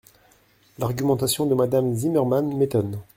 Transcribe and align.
L’argumentation 0.79 1.45
de 1.45 1.53
Madame 1.53 1.93
Zimmermann 1.93 2.57
m’étonne. 2.57 3.01